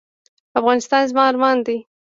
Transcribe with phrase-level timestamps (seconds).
[0.59, 1.77] افغانستان زما ارمان دی